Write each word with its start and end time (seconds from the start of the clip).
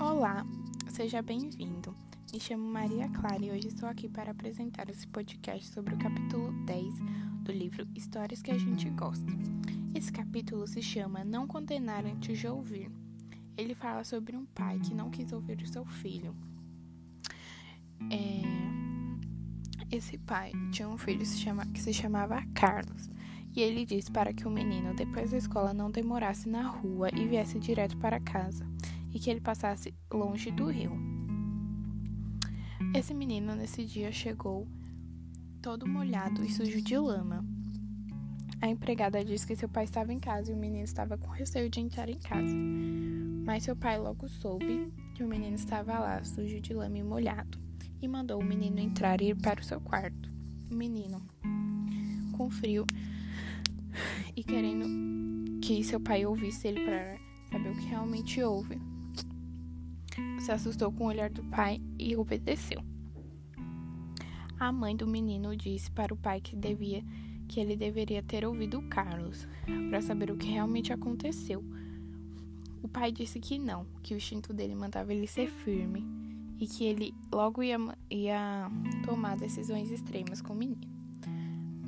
Olá, 0.00 0.46
seja 0.88 1.22
bem-vindo. 1.22 1.94
Me 2.32 2.40
chamo 2.40 2.64
Maria 2.64 3.08
Clara 3.08 3.44
e 3.44 3.50
hoje 3.50 3.68
estou 3.68 3.88
aqui 3.88 4.08
para 4.08 4.32
apresentar 4.32 4.88
esse 4.88 5.06
podcast 5.06 5.66
sobre 5.68 5.94
o 5.94 5.98
capítulo 5.98 6.52
10 6.64 6.94
do 7.42 7.52
livro 7.52 7.86
Histórias 7.94 8.42
que 8.42 8.50
a 8.50 8.58
gente 8.58 8.90
gosta. 8.90 9.26
Esse 9.94 10.12
capítulo 10.12 10.66
se 10.66 10.82
chama 10.82 11.24
Não 11.24 11.46
Condenar 11.46 12.04
Antes 12.04 12.38
de 12.38 12.48
Ouvir. 12.48 12.90
Ele 13.56 13.74
fala 13.74 14.02
sobre 14.04 14.36
um 14.36 14.44
pai 14.44 14.80
que 14.80 14.94
não 14.94 15.10
quis 15.10 15.32
ouvir 15.32 15.60
o 15.62 15.66
seu 15.68 15.84
filho. 15.84 16.34
É... 18.10 18.42
Esse 19.94 20.18
pai 20.18 20.52
tinha 20.72 20.88
um 20.88 20.98
filho 20.98 21.24
que 21.72 21.80
se 21.80 21.94
chamava 21.94 22.42
Carlos. 22.54 23.08
E 23.54 23.62
ele 23.62 23.86
disse 23.86 24.10
para 24.10 24.32
que 24.32 24.48
o 24.48 24.50
menino, 24.50 24.92
depois 24.94 25.30
da 25.30 25.38
escola, 25.38 25.72
não 25.72 25.88
demorasse 25.88 26.48
na 26.48 26.66
rua 26.66 27.08
e 27.14 27.28
viesse 27.28 27.60
direto 27.60 27.96
para 27.98 28.18
casa, 28.18 28.66
e 29.14 29.20
que 29.20 29.30
ele 29.30 29.40
passasse 29.40 29.94
longe 30.12 30.50
do 30.50 30.66
rio. 30.66 30.92
Esse 32.92 33.14
menino, 33.14 33.54
nesse 33.54 33.84
dia, 33.84 34.10
chegou 34.10 34.66
todo 35.62 35.88
molhado 35.88 36.44
e 36.44 36.52
sujo 36.52 36.82
de 36.82 36.98
lama. 36.98 37.44
A 38.60 38.68
empregada 38.68 39.24
disse 39.24 39.46
que 39.46 39.56
seu 39.56 39.68
pai 39.68 39.84
estava 39.84 40.12
em 40.12 40.18
casa 40.18 40.50
e 40.50 40.54
o 40.54 40.58
menino 40.58 40.84
estava 40.84 41.16
com 41.16 41.28
receio 41.28 41.70
de 41.70 41.80
entrar 41.80 42.08
em 42.08 42.18
casa. 42.18 42.54
Mas 43.44 43.64
seu 43.64 43.76
pai 43.76 43.98
logo 43.98 44.28
soube 44.28 44.92
que 45.14 45.22
o 45.22 45.28
menino 45.28 45.54
estava 45.54 45.98
lá, 45.98 46.22
sujo 46.24 46.60
de 46.60 46.74
lama 46.74 46.98
e 46.98 47.02
molhado, 47.02 47.58
e 48.00 48.08
mandou 48.08 48.40
o 48.40 48.44
menino 48.44 48.80
entrar 48.80 49.20
e 49.20 49.30
ir 49.30 49.36
para 49.36 49.60
o 49.60 49.64
seu 49.64 49.80
quarto. 49.80 50.30
O 50.70 50.74
menino, 50.74 51.22
com 52.32 52.50
frio, 52.50 52.86
e 54.34 54.42
querendo 54.42 55.60
que 55.60 55.84
seu 55.84 56.00
pai 56.00 56.26
ouvisse 56.26 56.68
ele 56.68 56.84
para 56.84 57.16
saber 57.50 57.70
o 57.70 57.76
que 57.76 57.86
realmente 57.86 58.42
houve. 58.42 58.93
Se 60.38 60.52
assustou 60.52 60.92
com 60.92 61.04
o 61.04 61.08
olhar 61.08 61.30
do 61.30 61.42
pai 61.44 61.80
e 61.98 62.16
obedeceu. 62.16 62.82
A 64.58 64.70
mãe 64.70 64.96
do 64.96 65.06
menino 65.06 65.56
disse 65.56 65.90
para 65.90 66.14
o 66.14 66.16
pai 66.16 66.40
que 66.40 66.54
devia 66.54 67.04
que 67.48 67.60
ele 67.60 67.76
deveria 67.76 68.22
ter 68.22 68.44
ouvido 68.44 68.80
Carlos 68.88 69.46
para 69.90 70.00
saber 70.00 70.30
o 70.30 70.36
que 70.36 70.48
realmente 70.48 70.92
aconteceu. 70.92 71.62
O 72.82 72.88
pai 72.88 73.10
disse 73.10 73.40
que 73.40 73.58
não, 73.58 73.86
que 74.02 74.14
o 74.14 74.16
instinto 74.16 74.52
dele 74.52 74.74
mandava 74.74 75.12
ele 75.12 75.26
ser 75.26 75.48
firme 75.48 76.04
e 76.58 76.66
que 76.66 76.84
ele 76.84 77.14
logo 77.32 77.62
ia, 77.62 77.78
ia 78.10 78.70
tomar 79.04 79.36
decisões 79.36 79.90
extremas 79.90 80.40
com 80.40 80.52
o 80.52 80.56
menino. 80.56 80.92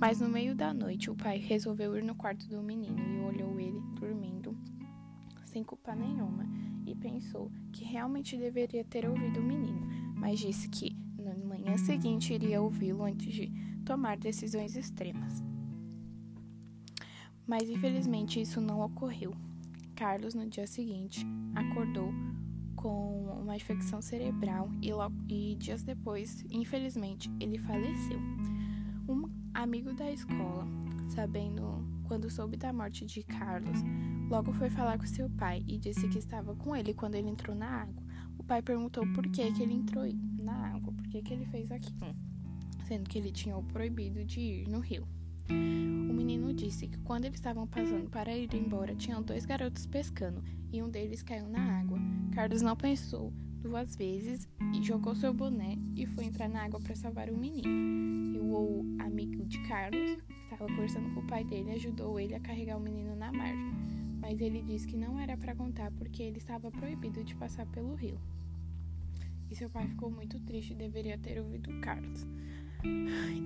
Mas 0.00 0.20
no 0.20 0.28
meio 0.28 0.54
da 0.54 0.74
noite, 0.74 1.10
o 1.10 1.14
pai 1.14 1.38
resolveu 1.38 1.96
ir 1.96 2.02
no 2.02 2.14
quarto 2.14 2.46
do 2.48 2.62
menino 2.62 2.98
e 2.98 3.20
olhou 3.20 3.58
ele 3.60 3.80
dormindo, 3.98 4.56
sem 5.44 5.62
culpa 5.62 5.94
nenhuma, 5.94 6.46
e 6.86 6.94
pensou 6.94 7.50
que 7.72 7.84
realmente 7.84 8.36
deveria 8.36 8.84
ter 8.84 9.08
ouvido 9.08 9.40
o 9.40 9.42
menino, 9.42 9.86
mas 10.14 10.40
disse 10.40 10.68
que 10.68 10.96
na 11.18 11.34
manhã 11.34 11.76
seguinte 11.76 12.32
iria 12.32 12.60
ouvi-lo 12.60 13.04
antes 13.04 13.32
de 13.32 13.52
tomar 13.84 14.16
decisões 14.16 14.76
extremas. 14.76 15.42
Mas 17.46 17.68
infelizmente 17.68 18.40
isso 18.40 18.60
não 18.60 18.80
ocorreu. 18.80 19.34
Carlos, 19.94 20.34
no 20.34 20.48
dia 20.48 20.66
seguinte, 20.66 21.24
acordou 21.54 22.12
com 22.74 23.26
uma 23.40 23.56
infecção 23.56 24.02
cerebral 24.02 24.68
e, 24.82 24.92
logo, 24.92 25.14
e 25.28 25.54
dias 25.54 25.82
depois, 25.82 26.44
infelizmente, 26.50 27.30
ele 27.40 27.58
faleceu. 27.58 28.18
Um 29.08 29.30
amigo 29.52 29.92
da 29.92 30.10
escola, 30.10 30.66
sabendo 31.08 31.93
quando 32.14 32.30
soube 32.30 32.56
da 32.56 32.72
morte 32.72 33.04
de 33.04 33.24
Carlos, 33.24 33.80
logo 34.30 34.52
foi 34.52 34.70
falar 34.70 34.96
com 34.96 35.04
seu 35.04 35.28
pai 35.30 35.64
e 35.66 35.76
disse 35.76 36.06
que 36.06 36.20
estava 36.20 36.54
com 36.54 36.76
ele 36.76 36.94
quando 36.94 37.16
ele 37.16 37.28
entrou 37.28 37.56
na 37.56 37.66
água. 37.66 38.00
O 38.38 38.44
pai 38.44 38.62
perguntou 38.62 39.04
por 39.12 39.26
que, 39.26 39.50
que 39.50 39.60
ele 39.60 39.74
entrou 39.74 40.04
na 40.38 40.68
água, 40.68 40.92
por 40.92 41.08
que, 41.08 41.20
que 41.20 41.34
ele 41.34 41.44
fez 41.46 41.72
aquilo, 41.72 42.14
sendo 42.86 43.10
que 43.10 43.18
ele 43.18 43.32
tinha 43.32 43.56
o 43.56 43.64
proibido 43.64 44.24
de 44.24 44.38
ir 44.38 44.68
no 44.68 44.78
rio. 44.78 45.08
O 45.50 46.12
menino 46.14 46.54
disse 46.54 46.86
que 46.86 46.98
quando 46.98 47.24
eles 47.24 47.40
estavam 47.40 47.66
passando 47.66 48.08
para 48.08 48.32
ir 48.32 48.54
embora, 48.54 48.94
tinham 48.94 49.20
dois 49.20 49.44
garotos 49.44 49.84
pescando 49.84 50.40
e 50.72 50.80
um 50.80 50.88
deles 50.88 51.20
caiu 51.20 51.48
na 51.48 51.80
água. 51.80 51.98
Carlos 52.32 52.62
não 52.62 52.76
pensou 52.76 53.32
duas 53.60 53.96
vezes 53.96 54.48
e 54.72 54.80
jogou 54.84 55.16
seu 55.16 55.34
boné 55.34 55.76
e 55.96 56.06
foi 56.06 56.26
entrar 56.26 56.48
na 56.48 56.62
água 56.62 56.78
para 56.78 56.94
salvar 56.94 57.28
o 57.28 57.36
menino. 57.36 57.66
E 57.66 58.38
o 58.38 58.84
amigo 59.00 59.44
de 59.48 59.58
Carlos, 59.66 60.18
estava 60.54 60.72
conversando 60.72 61.12
com 61.12 61.20
o 61.20 61.26
pai 61.26 61.44
dele, 61.44 61.72
ajudou 61.72 62.18
ele 62.18 62.34
a 62.34 62.40
carregar 62.40 62.76
o 62.76 62.80
menino 62.80 63.14
na 63.14 63.32
margem. 63.32 63.72
Mas 64.20 64.40
ele 64.40 64.62
disse 64.62 64.86
que 64.86 64.96
não 64.96 65.18
era 65.18 65.36
para 65.36 65.54
contar 65.54 65.90
porque 65.92 66.22
ele 66.22 66.38
estava 66.38 66.70
proibido 66.70 67.22
de 67.22 67.34
passar 67.34 67.66
pelo 67.66 67.94
rio. 67.94 68.18
E 69.50 69.56
seu 69.56 69.68
pai 69.68 69.86
ficou 69.86 70.10
muito 70.10 70.38
triste 70.40 70.72
e 70.72 70.76
deveria 70.76 71.18
ter 71.18 71.38
ouvido 71.38 71.70
Carlos. 71.80 72.26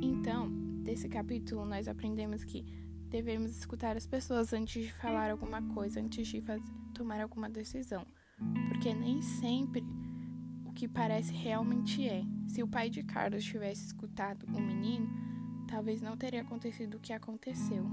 Então, 0.01 0.49
desse 0.83 1.09
capítulo, 1.09 1.65
nós 1.65 1.89
aprendemos 1.89 2.45
que 2.45 2.65
devemos 3.09 3.57
escutar 3.57 3.97
as 3.97 4.07
pessoas 4.07 4.53
antes 4.53 4.85
de 4.85 4.93
falar 4.93 5.31
alguma 5.31 5.63
coisa, 5.75 6.01
antes 6.01 6.29
de 6.29 6.41
fazer, 6.41 6.71
tomar 6.95 7.21
alguma 7.21 7.49
decisão. 7.49 8.07
Porque 8.69 8.95
nem 8.95 9.21
sempre 9.21 9.83
que 10.79 10.87
parece 10.87 11.33
realmente 11.33 12.09
é. 12.09 12.23
Se 12.47 12.63
o 12.63 12.69
pai 12.69 12.89
de 12.89 13.03
Carlos 13.03 13.45
tivesse 13.45 13.87
escutado 13.87 14.47
o 14.47 14.61
menino, 14.61 15.28
talvez 15.69 16.01
não 16.01 16.17
teria 16.17 16.41
acontecido 16.41 16.97
o 16.97 17.01
que 17.01 17.13
aconteceu. 17.13 17.85